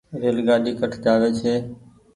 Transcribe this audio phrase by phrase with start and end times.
[0.21, 1.53] ريل گآڏي ڪٺ جآوي ڇي۔